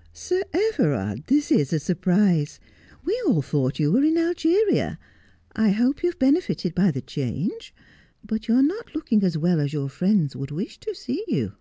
'Sir 0.28 0.42
Everard! 0.52 1.22
This 1.28 1.50
is 1.50 1.72
a 1.72 1.78
surprise. 1.78 2.60
We 3.06 3.18
all 3.26 3.40
thought 3.40 3.78
you 3.78 3.90
were 3.90 4.02
in 4.04 4.18
Algeria. 4.18 4.98
I 5.56 5.70
hope 5.70 6.02
you 6.02 6.10
have 6.10 6.18
benefited 6.18 6.74
by 6.74 6.90
the 6.90 7.00
change. 7.00 7.74
But 8.22 8.48
you 8.48 8.54
are 8.54 8.62
not 8.62 8.94
looking 8.94 9.24
as 9.24 9.38
well 9.38 9.60
as 9.60 9.72
your 9.72 9.88
friends 9.88 10.36
would 10.36 10.50
wish 10.50 10.76
to 10.80 10.94
see 10.94 11.24
you.' 11.26 11.54